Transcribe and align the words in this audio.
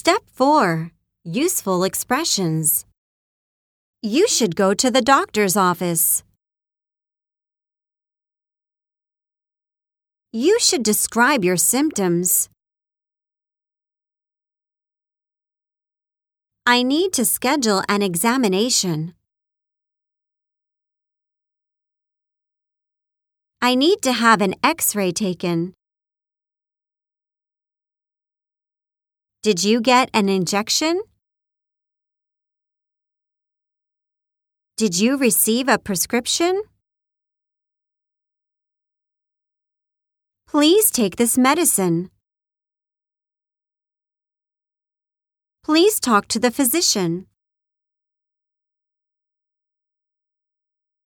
Step 0.00 0.22
4 0.32 0.92
Useful 1.24 1.82
expressions. 1.82 2.86
You 4.00 4.28
should 4.28 4.54
go 4.54 4.72
to 4.72 4.92
the 4.92 5.02
doctor's 5.02 5.56
office. 5.56 6.22
You 10.32 10.60
should 10.60 10.84
describe 10.84 11.44
your 11.44 11.56
symptoms. 11.56 12.48
I 16.64 16.84
need 16.84 17.12
to 17.14 17.24
schedule 17.24 17.82
an 17.88 18.00
examination. 18.00 19.14
I 23.60 23.74
need 23.74 24.00
to 24.02 24.12
have 24.12 24.42
an 24.42 24.54
x 24.62 24.94
ray 24.94 25.10
taken. 25.10 25.74
Did 29.42 29.62
you 29.62 29.80
get 29.80 30.10
an 30.12 30.28
injection? 30.28 31.00
Did 34.76 34.98
you 34.98 35.16
receive 35.16 35.68
a 35.68 35.78
prescription? 35.78 36.62
Please 40.48 40.90
take 40.90 41.16
this 41.16 41.38
medicine. 41.38 42.10
Please 45.62 46.00
talk 46.00 46.26
to 46.28 46.40
the 46.40 46.50
physician. 46.50 47.26